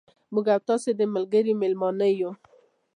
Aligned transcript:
موږ 0.33 0.45
او 0.55 0.59
تاسو 0.69 0.89
د 0.99 1.01
ملګري 1.15 1.53
مېلمانه 1.61 2.07
یو. 2.19 2.31